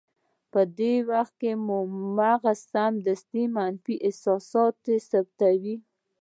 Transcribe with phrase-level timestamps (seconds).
[0.51, 1.79] په دې وخت کې مو
[2.17, 4.75] مغز سمدستي منفي احساسات
[5.09, 5.75] ثبتوي.